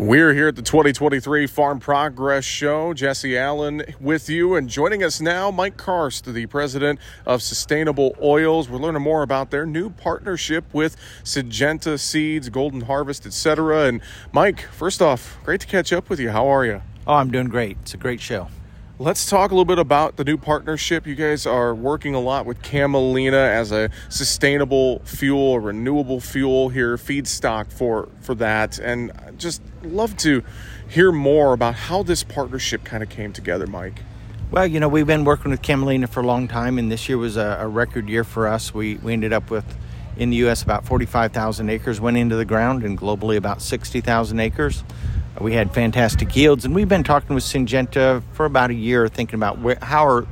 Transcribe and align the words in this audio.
We're 0.00 0.32
here 0.32 0.48
at 0.48 0.56
the 0.56 0.62
2023 0.62 1.46
Farm 1.46 1.78
Progress 1.78 2.42
Show. 2.42 2.94
Jesse 2.94 3.36
Allen 3.36 3.82
with 4.00 4.30
you, 4.30 4.54
and 4.54 4.66
joining 4.66 5.04
us 5.04 5.20
now, 5.20 5.50
Mike 5.50 5.76
Karst, 5.76 6.32
the 6.32 6.46
president 6.46 6.98
of 7.26 7.42
Sustainable 7.42 8.16
Oils. 8.22 8.70
We're 8.70 8.78
learning 8.78 9.02
more 9.02 9.22
about 9.22 9.50
their 9.50 9.66
new 9.66 9.90
partnership 9.90 10.64
with 10.72 10.96
Syngenta 11.22 12.00
Seeds, 12.00 12.48
Golden 12.48 12.80
Harvest, 12.80 13.26
etc. 13.26 13.88
And 13.88 14.00
Mike, 14.32 14.62
first 14.72 15.02
off, 15.02 15.36
great 15.44 15.60
to 15.60 15.66
catch 15.66 15.92
up 15.92 16.08
with 16.08 16.18
you. 16.18 16.30
How 16.30 16.46
are 16.46 16.64
you? 16.64 16.80
Oh, 17.06 17.16
I'm 17.16 17.30
doing 17.30 17.48
great. 17.48 17.76
It's 17.82 17.92
a 17.92 17.98
great 17.98 18.22
show. 18.22 18.48
Let's 19.00 19.24
talk 19.24 19.50
a 19.50 19.54
little 19.54 19.64
bit 19.64 19.78
about 19.78 20.16
the 20.16 20.24
new 20.24 20.36
partnership. 20.36 21.06
You 21.06 21.14
guys 21.14 21.46
are 21.46 21.74
working 21.74 22.14
a 22.14 22.20
lot 22.20 22.44
with 22.44 22.60
Camelina 22.60 23.32
as 23.32 23.72
a 23.72 23.88
sustainable 24.10 24.98
fuel, 25.06 25.58
renewable 25.58 26.20
fuel 26.20 26.68
here, 26.68 26.98
feedstock 26.98 27.72
for 27.72 28.10
for 28.20 28.34
that, 28.34 28.78
and 28.78 29.10
just 29.38 29.62
love 29.82 30.18
to 30.18 30.44
hear 30.86 31.12
more 31.12 31.54
about 31.54 31.76
how 31.76 32.02
this 32.02 32.22
partnership 32.22 32.84
kind 32.84 33.02
of 33.02 33.08
came 33.08 33.32
together, 33.32 33.66
Mike. 33.66 34.02
Well, 34.50 34.66
you 34.66 34.78
know, 34.78 34.88
we've 34.88 35.06
been 35.06 35.24
working 35.24 35.50
with 35.50 35.62
Camelina 35.62 36.06
for 36.06 36.20
a 36.20 36.26
long 36.26 36.46
time, 36.46 36.78
and 36.78 36.92
this 36.92 37.08
year 37.08 37.16
was 37.16 37.38
a, 37.38 37.56
a 37.58 37.68
record 37.68 38.06
year 38.06 38.22
for 38.22 38.46
us. 38.48 38.74
We 38.74 38.96
we 38.96 39.14
ended 39.14 39.32
up 39.32 39.48
with 39.48 39.64
in 40.18 40.28
the 40.28 40.36
U.S. 40.36 40.62
about 40.62 40.84
45,000 40.84 41.70
acres 41.70 42.02
went 42.02 42.18
into 42.18 42.36
the 42.36 42.44
ground, 42.44 42.84
and 42.84 42.98
globally 42.98 43.38
about 43.38 43.62
60,000 43.62 44.40
acres. 44.40 44.84
We 45.38 45.54
had 45.54 45.72
fantastic 45.72 46.34
yields, 46.34 46.64
and 46.64 46.74
we've 46.74 46.88
been 46.88 47.04
talking 47.04 47.34
with 47.34 47.44
Syngenta 47.44 48.22
for 48.32 48.46
about 48.46 48.70
a 48.70 48.74
year, 48.74 49.08
thinking 49.08 49.36
about 49.36 49.58
where, 49.58 49.78
how 49.80 50.06
or 50.06 50.22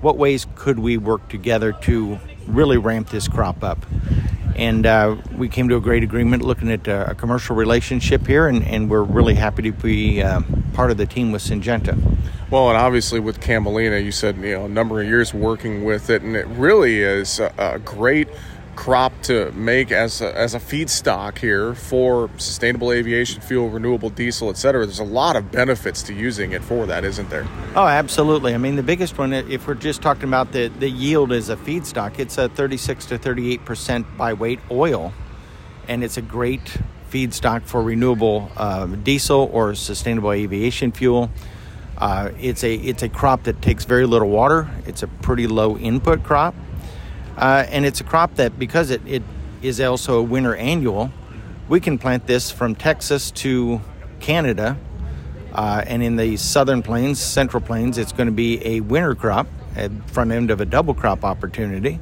what 0.00 0.18
ways 0.18 0.46
could 0.56 0.78
we 0.78 0.98
work 0.98 1.28
together 1.28 1.72
to 1.82 2.18
really 2.46 2.76
ramp 2.76 3.08
this 3.08 3.28
crop 3.28 3.64
up. 3.64 3.84
And 4.54 4.84
uh, 4.84 5.16
we 5.36 5.48
came 5.48 5.68
to 5.70 5.76
a 5.76 5.80
great 5.80 6.02
agreement 6.02 6.42
looking 6.42 6.70
at 6.70 6.86
uh, 6.86 7.06
a 7.08 7.14
commercial 7.14 7.56
relationship 7.56 8.26
here, 8.26 8.46
and, 8.46 8.62
and 8.64 8.90
we're 8.90 9.02
really 9.02 9.34
happy 9.34 9.62
to 9.62 9.72
be 9.72 10.22
uh, 10.22 10.42
part 10.74 10.90
of 10.90 10.96
the 10.96 11.06
team 11.06 11.32
with 11.32 11.42
Syngenta. 11.42 11.96
Well, 12.50 12.68
and 12.68 12.76
obviously 12.76 13.18
with 13.18 13.40
Camelina, 13.40 14.04
you 14.04 14.12
said 14.12 14.36
you 14.36 14.52
know 14.52 14.66
a 14.66 14.68
number 14.68 15.00
of 15.00 15.08
years 15.08 15.32
working 15.32 15.84
with 15.84 16.10
it, 16.10 16.20
and 16.20 16.36
it 16.36 16.46
really 16.48 17.00
is 17.00 17.40
a, 17.40 17.52
a 17.56 17.78
great 17.78 18.28
crop 18.74 19.12
to 19.22 19.52
make 19.52 19.92
as 19.92 20.20
a, 20.20 20.36
as 20.36 20.54
a 20.54 20.58
feedstock 20.58 21.38
here 21.38 21.74
for 21.74 22.30
sustainable 22.38 22.92
aviation 22.92 23.40
fuel, 23.40 23.68
renewable 23.68 24.10
diesel, 24.10 24.50
etc. 24.50 24.86
There's 24.86 24.98
a 24.98 25.04
lot 25.04 25.36
of 25.36 25.50
benefits 25.50 26.02
to 26.04 26.14
using 26.14 26.52
it 26.52 26.62
for 26.62 26.86
that, 26.86 27.04
isn't 27.04 27.30
there? 27.30 27.46
Oh, 27.74 27.86
absolutely. 27.86 28.54
I 28.54 28.58
mean, 28.58 28.76
the 28.76 28.82
biggest 28.82 29.18
one, 29.18 29.32
if 29.32 29.66
we're 29.66 29.74
just 29.74 30.02
talking 30.02 30.24
about 30.24 30.52
the, 30.52 30.68
the 30.68 30.88
yield 30.88 31.32
as 31.32 31.48
a 31.48 31.56
feedstock, 31.56 32.18
it's 32.18 32.38
a 32.38 32.48
36 32.48 33.06
to 33.06 33.18
38 33.18 33.64
percent 33.64 34.16
by 34.16 34.32
weight 34.32 34.60
oil, 34.70 35.12
and 35.88 36.02
it's 36.02 36.16
a 36.16 36.22
great 36.22 36.78
feedstock 37.10 37.62
for 37.66 37.82
renewable 37.82 38.50
uh, 38.56 38.86
diesel 38.86 39.50
or 39.52 39.74
sustainable 39.74 40.32
aviation 40.32 40.92
fuel. 40.92 41.30
Uh, 41.98 42.30
it's 42.40 42.64
a 42.64 42.74
it's 42.74 43.02
a 43.02 43.08
crop 43.08 43.44
that 43.44 43.60
takes 43.62 43.84
very 43.84 44.06
little 44.06 44.28
water. 44.28 44.68
It's 44.86 45.02
a 45.02 45.06
pretty 45.06 45.46
low 45.46 45.76
input 45.76 46.24
crop 46.24 46.54
uh, 47.36 47.64
and 47.68 47.84
it's 47.84 48.00
a 48.00 48.04
crop 48.04 48.34
that, 48.36 48.58
because 48.58 48.90
it, 48.90 49.02
it 49.06 49.22
is 49.62 49.80
also 49.80 50.18
a 50.18 50.22
winter 50.22 50.54
annual, 50.56 51.10
we 51.68 51.80
can 51.80 51.98
plant 51.98 52.26
this 52.26 52.50
from 52.50 52.74
Texas 52.74 53.30
to 53.30 53.80
Canada. 54.20 54.76
Uh, 55.52 55.84
and 55.86 56.02
in 56.02 56.16
the 56.16 56.36
southern 56.36 56.82
plains, 56.82 57.20
central 57.20 57.62
plains, 57.62 57.98
it's 57.98 58.12
going 58.12 58.26
to 58.26 58.32
be 58.32 58.64
a 58.66 58.80
winter 58.80 59.14
crop 59.14 59.46
at 59.76 59.90
front 60.10 60.32
end 60.32 60.50
of 60.50 60.60
a 60.60 60.64
double 60.64 60.94
crop 60.94 61.24
opportunity 61.24 61.98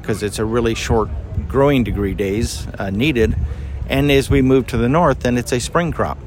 because 0.00 0.22
it's 0.22 0.38
a 0.38 0.44
really 0.44 0.74
short 0.74 1.08
growing 1.48 1.84
degree 1.84 2.14
days 2.14 2.66
uh, 2.78 2.90
needed. 2.90 3.36
And 3.88 4.10
as 4.10 4.28
we 4.28 4.42
move 4.42 4.66
to 4.68 4.76
the 4.76 4.88
north, 4.88 5.20
then 5.20 5.38
it's 5.38 5.52
a 5.52 5.60
spring 5.60 5.92
crop. 5.92 6.18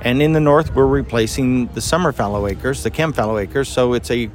And 0.00 0.22
in 0.22 0.32
the 0.32 0.40
north, 0.40 0.74
we're 0.74 0.86
replacing 0.86 1.66
the 1.68 1.80
summer 1.80 2.12
fallow 2.12 2.46
acres, 2.46 2.84
the 2.84 2.90
chem 2.90 3.12
fallow 3.12 3.38
acres. 3.38 3.68
So 3.68 3.94
it's 3.94 4.10
a 4.10 4.30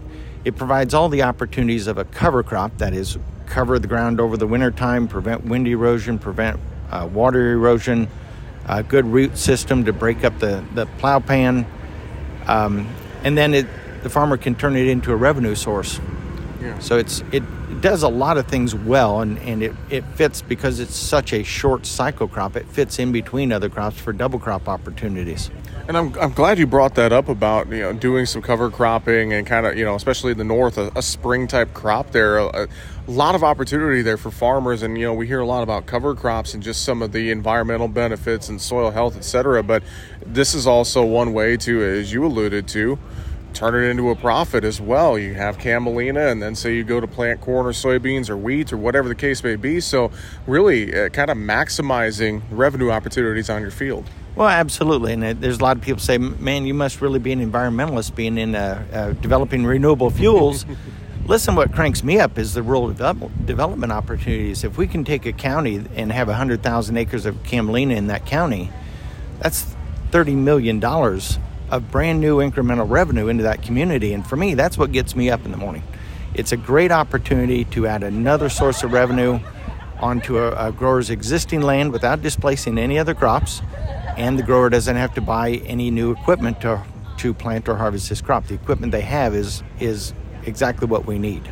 it 0.45 0.55
provides 0.55 0.93
all 0.93 1.09
the 1.09 1.23
opportunities 1.23 1.87
of 1.87 1.97
a 1.97 2.05
cover 2.05 2.43
crop 2.43 2.77
that 2.77 2.93
is 2.93 3.17
cover 3.45 3.79
the 3.79 3.87
ground 3.87 4.19
over 4.19 4.35
the 4.35 4.47
winter 4.47 4.71
time, 4.71 5.07
prevent 5.07 5.45
wind 5.45 5.67
erosion, 5.67 6.19
prevent 6.19 6.59
uh, 6.89 7.07
water 7.11 7.53
erosion, 7.53 8.07
a 8.67 8.83
good 8.83 9.05
root 9.05 9.37
system 9.37 9.85
to 9.85 9.93
break 9.93 10.23
up 10.23 10.37
the, 10.39 10.63
the 10.73 10.85
plow 10.97 11.19
pan, 11.19 11.65
um, 12.47 12.87
and 13.23 13.37
then 13.37 13.53
it, 13.53 13.67
the 14.03 14.09
farmer 14.09 14.37
can 14.37 14.55
turn 14.55 14.75
it 14.75 14.87
into 14.87 15.11
a 15.11 15.15
revenue 15.15 15.55
source. 15.55 15.99
Yeah. 16.63 16.79
So 16.79 16.97
it's 16.97 17.21
it, 17.33 17.43
does 17.81 18.03
a 18.03 18.07
lot 18.07 18.37
of 18.37 18.47
things 18.47 18.73
well, 18.73 19.19
and, 19.19 19.37
and 19.39 19.61
it, 19.61 19.73
it 19.89 20.05
fits 20.15 20.41
because 20.41 20.79
it's 20.79 20.95
such 20.95 21.33
a 21.33 21.43
short 21.43 21.85
cycle 21.85 22.27
crop. 22.27 22.55
It 22.55 22.65
fits 22.67 22.99
in 22.99 23.11
between 23.11 23.51
other 23.51 23.69
crops 23.69 23.99
for 23.99 24.13
double 24.13 24.39
crop 24.39 24.69
opportunities. 24.69 25.51
And 25.85 25.97
I'm, 25.97 26.17
I'm 26.17 26.31
glad 26.31 26.59
you 26.59 26.65
brought 26.65 26.95
that 26.95 27.11
up 27.11 27.27
about 27.27 27.67
you 27.67 27.81
know 27.81 27.91
doing 27.91 28.25
some 28.25 28.41
cover 28.41 28.69
cropping 28.69 29.33
and 29.33 29.45
kind 29.45 29.65
of 29.65 29.77
you 29.77 29.83
know 29.83 29.95
especially 29.95 30.31
in 30.31 30.37
the 30.37 30.45
north 30.45 30.77
a, 30.77 30.89
a 30.95 31.01
spring 31.01 31.45
type 31.45 31.73
crop 31.73 32.11
there 32.11 32.37
a, 32.37 32.63
a, 32.63 32.67
lot 33.05 33.35
of 33.35 33.43
opportunity 33.43 34.01
there 34.01 34.15
for 34.15 34.31
farmers 34.31 34.81
and 34.81 34.97
you 34.97 35.05
know 35.05 35.13
we 35.13 35.27
hear 35.27 35.41
a 35.41 35.45
lot 35.45 35.61
about 35.61 35.85
cover 35.85 36.15
crops 36.15 36.53
and 36.53 36.63
just 36.63 36.85
some 36.85 37.01
of 37.01 37.11
the 37.11 37.31
environmental 37.31 37.89
benefits 37.89 38.47
and 38.47 38.61
soil 38.61 38.91
health 38.91 39.17
etc 39.17 39.61
but 39.61 39.83
this 40.25 40.55
is 40.55 40.65
also 40.65 41.03
one 41.03 41.33
way 41.33 41.57
to 41.57 41.83
as 41.83 42.13
you 42.13 42.25
alluded 42.25 42.65
to 42.65 42.97
turn 43.53 43.75
it 43.75 43.87
into 43.87 44.09
a 44.09 44.15
profit 44.15 44.63
as 44.63 44.81
well 44.81 45.17
you 45.17 45.33
have 45.33 45.57
camelina 45.57 46.31
and 46.31 46.41
then 46.41 46.55
say 46.55 46.75
you 46.75 46.83
go 46.83 46.99
to 46.99 47.07
plant 47.07 47.39
corn 47.41 47.65
or 47.65 47.71
soybeans 47.71 48.29
or 48.29 48.37
wheat 48.37 48.73
or 48.73 48.77
whatever 48.77 49.07
the 49.07 49.15
case 49.15 49.43
may 49.43 49.55
be 49.55 49.79
so 49.79 50.11
really 50.47 50.93
uh, 50.93 51.09
kind 51.09 51.29
of 51.29 51.37
maximizing 51.37 52.41
revenue 52.51 52.89
opportunities 52.89 53.49
on 53.49 53.61
your 53.61 53.71
field 53.71 54.09
well, 54.35 54.47
absolutely, 54.47 55.13
and 55.13 55.21
there's 55.41 55.59
a 55.59 55.63
lot 55.63 55.77
of 55.77 55.83
people 55.83 55.99
say, 55.99 56.17
"Man, 56.17 56.65
you 56.65 56.73
must 56.73 57.01
really 57.01 57.19
be 57.19 57.31
an 57.33 57.51
environmentalist, 57.51 58.15
being 58.15 58.39
in 58.39 58.55
uh, 58.55 58.83
uh, 58.91 59.11
developing 59.21 59.63
renewable 59.63 60.09
fuels." 60.09 60.65
Listen, 61.25 61.55
what 61.55 61.71
cranks 61.71 62.03
me 62.03 62.19
up 62.19 62.37
is 62.37 62.53
the 62.53 62.63
rural 62.63 62.89
develop- 62.89 63.31
development 63.45 63.91
opportunities. 63.91 64.63
If 64.63 64.77
we 64.77 64.87
can 64.87 65.05
take 65.05 65.25
a 65.25 65.31
county 65.31 65.85
and 65.95 66.11
have 66.11 66.27
hundred 66.27 66.63
thousand 66.63 66.97
acres 66.97 67.25
of 67.27 67.43
camelina 67.43 67.93
in 67.93 68.07
that 68.07 68.25
county, 68.25 68.71
that's 69.39 69.75
thirty 70.11 70.35
million 70.35 70.79
dollars 70.79 71.37
of 71.69 71.91
brand 71.91 72.21
new 72.21 72.37
incremental 72.37 72.89
revenue 72.89 73.27
into 73.27 73.43
that 73.43 73.61
community. 73.61 74.13
And 74.13 74.25
for 74.25 74.35
me, 74.35 74.53
that's 74.53 74.77
what 74.77 74.91
gets 74.91 75.15
me 75.15 75.29
up 75.29 75.45
in 75.45 75.51
the 75.51 75.57
morning. 75.57 75.83
It's 76.33 76.51
a 76.51 76.57
great 76.57 76.91
opportunity 76.91 77.65
to 77.65 77.87
add 77.87 78.03
another 78.03 78.49
source 78.49 78.83
of 78.83 78.91
revenue 78.91 79.39
onto 79.99 80.37
a, 80.37 80.67
a 80.67 80.71
grower's 80.71 81.09
existing 81.09 81.61
land 81.61 81.91
without 81.91 82.21
displacing 82.21 82.77
any 82.77 82.99
other 82.99 83.13
crops 83.13 83.61
and 84.17 84.37
the 84.37 84.43
grower 84.43 84.69
doesn't 84.69 84.95
have 84.95 85.13
to 85.15 85.21
buy 85.21 85.51
any 85.65 85.89
new 85.89 86.11
equipment 86.11 86.61
to, 86.61 86.83
to 87.17 87.33
plant 87.33 87.67
or 87.67 87.75
harvest 87.75 88.09
this 88.09 88.21
crop. 88.21 88.47
The 88.47 88.55
equipment 88.55 88.91
they 88.91 89.01
have 89.01 89.33
is 89.33 89.63
is 89.79 90.13
exactly 90.45 90.87
what 90.87 91.05
we 91.05 91.17
need. 91.17 91.49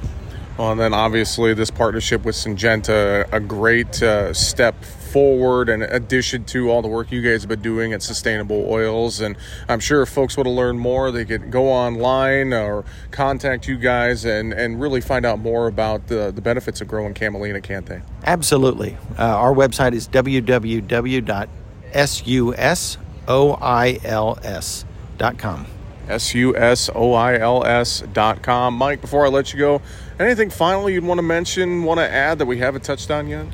Well, 0.57 0.71
and 0.71 0.79
then 0.79 0.93
obviously 0.93 1.53
this 1.53 1.71
partnership 1.71 2.23
with 2.23 2.35
Syngenta, 2.35 3.31
a 3.31 3.39
great 3.39 4.01
uh, 4.03 4.33
step 4.33 4.75
forward 5.11 5.69
in 5.69 5.81
addition 5.81 6.45
to 6.45 6.69
all 6.69 6.81
the 6.81 6.87
work 6.87 7.11
you 7.11 7.21
guys 7.21 7.41
have 7.41 7.49
been 7.49 7.61
doing 7.61 7.93
at 7.93 8.01
Sustainable 8.01 8.65
Oils. 8.69 9.19
And 9.19 9.35
I'm 9.67 9.79
sure 9.79 10.01
if 10.01 10.09
folks 10.09 10.37
want 10.37 10.47
to 10.47 10.51
learn 10.51 10.77
more, 10.79 11.11
they 11.11 11.25
could 11.25 11.51
go 11.51 11.67
online 11.67 12.53
or 12.53 12.85
contact 13.11 13.67
you 13.67 13.77
guys 13.77 14.25
and, 14.25 14.53
and 14.53 14.79
really 14.79 15.01
find 15.01 15.25
out 15.25 15.39
more 15.39 15.67
about 15.67 16.07
the, 16.07 16.31
the 16.31 16.41
benefits 16.41 16.81
of 16.81 16.87
growing 16.87 17.13
camelina, 17.13 17.61
can't 17.61 17.85
they? 17.85 18.01
Absolutely. 18.25 18.97
Uh, 19.17 19.23
our 19.23 19.53
website 19.53 19.93
is 19.93 20.07
www 20.07 21.47
S 21.93 22.25
U 22.25 22.55
S 22.55 22.97
O 23.27 23.53
I 23.61 23.99
L 24.03 24.39
S 24.43 24.85
dot 25.17 25.37
com. 25.37 25.65
S 26.07 26.33
U 26.33 26.55
S 26.55 26.89
O 26.93 27.13
I 27.13 27.37
L 27.37 27.65
S 27.65 28.03
dot 28.13 28.41
com. 28.41 28.75
Mike, 28.75 29.01
before 29.01 29.25
I 29.25 29.29
let 29.29 29.53
you 29.53 29.59
go, 29.59 29.81
anything 30.19 30.49
finally 30.49 30.93
you'd 30.93 31.03
want 31.03 31.19
to 31.19 31.23
mention, 31.23 31.83
want 31.83 31.99
to 31.99 32.09
add 32.09 32.39
that 32.39 32.45
we 32.45 32.57
haven't 32.57 32.83
touched 32.83 33.11
on 33.11 33.27
yet? 33.27 33.45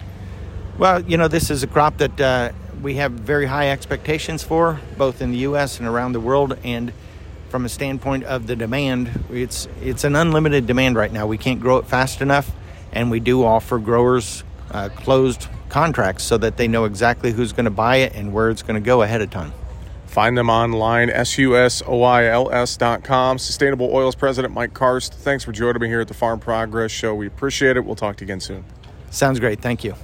Well, 0.78 1.02
you 1.02 1.18
know, 1.18 1.28
this 1.28 1.50
is 1.50 1.64
a 1.64 1.68
crop 1.68 1.98
that 1.98 2.22
uh, 2.22 2.52
we 2.84 2.96
have 2.96 3.12
very 3.12 3.48
high 3.48 3.72
expectations 3.72 4.44
for, 4.44 4.80
both 4.96 5.24
in 5.24 5.32
the 5.32 5.40
U.S. 5.40 5.80
and 5.80 5.88
around 5.88 6.12
the 6.12 6.20
world. 6.20 6.58
And 6.64 6.94
from 7.50 7.66
a 7.66 7.70
standpoint 7.70 8.26
of 8.26 8.46
the 8.46 8.56
demand, 8.56 9.24
it's 9.32 9.68
it's 9.82 10.04
an 10.04 10.16
unlimited 10.16 10.68
demand 10.68 10.96
right 10.96 11.12
now. 11.12 11.26
We 11.26 11.40
can't 11.40 11.60
grow 11.60 11.78
it 11.78 11.88
fast 11.88 12.22
enough, 12.22 12.52
and 12.92 13.10
we 13.10 13.20
do 13.20 13.44
offer 13.44 13.80
growers 13.80 14.44
uh, 14.70 14.90
closed 14.90 15.48
contracts 15.70 16.24
so 16.24 16.38
that 16.38 16.58
they 16.58 16.68
know 16.68 16.86
exactly 16.86 17.32
who's 17.32 17.54
going 17.54 17.66
to 17.66 17.72
buy 17.72 17.96
it 17.98 18.14
and 18.16 18.32
where 18.32 18.52
it's 18.52 18.62
going 18.62 18.80
to 18.80 18.86
go 18.86 19.02
ahead 19.02 19.22
of 19.22 19.32
time. 19.32 19.54
Find 20.06 20.38
them 20.38 20.50
online, 20.50 21.10
susoils.com. 21.10 21.88
Sustainable 23.40 23.90
Oils 23.94 24.16
President 24.16 24.54
Mike 24.54 24.74
Karst, 24.74 25.14
thanks 25.14 25.44
for 25.44 25.52
joining 25.52 25.82
me 25.82 25.88
here 25.88 26.02
at 26.02 26.08
the 26.08 26.14
Farm 26.14 26.40
Progress 26.40 26.92
Show. 26.92 27.16
We 27.16 27.26
appreciate 27.28 27.78
it. 27.78 27.86
We'll 27.86 27.96
talk 27.96 28.18
to 28.18 28.24
you 28.24 28.28
again 28.28 28.40
soon. 28.40 28.64
Sounds 29.10 29.40
great. 29.40 29.60
Thank 29.60 29.84
you. 29.84 29.96